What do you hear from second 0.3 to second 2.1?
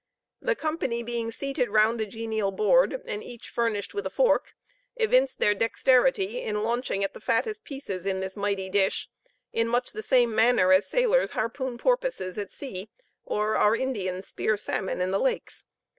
The company being seated round the